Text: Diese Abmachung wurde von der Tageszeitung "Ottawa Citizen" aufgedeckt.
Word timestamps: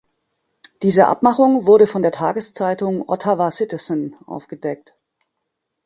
Diese 0.81 1.05
Abmachung 1.05 1.67
wurde 1.67 1.85
von 1.85 2.01
der 2.01 2.11
Tageszeitung 2.11 3.07
"Ottawa 3.07 3.51
Citizen" 3.51 4.15
aufgedeckt. 4.25 4.95